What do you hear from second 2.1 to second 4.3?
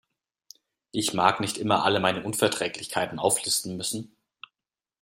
Unverträglichkeiten auflisten müssen.